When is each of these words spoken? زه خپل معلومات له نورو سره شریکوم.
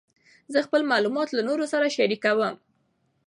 زه 0.53 0.59
خپل 0.67 0.81
معلومات 0.91 1.29
له 1.33 1.41
نورو 1.49 1.65
سره 1.73 1.93
شریکوم. 1.97 2.55